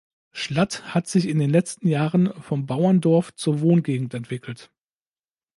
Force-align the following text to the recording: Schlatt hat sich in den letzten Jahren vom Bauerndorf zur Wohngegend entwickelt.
Schlatt 0.31 0.95
hat 0.95 1.07
sich 1.07 1.27
in 1.27 1.37
den 1.37 1.51
letzten 1.51 1.87
Jahren 1.87 2.33
vom 2.41 2.65
Bauerndorf 2.65 3.35
zur 3.35 3.59
Wohngegend 3.61 4.15
entwickelt. 4.15 4.71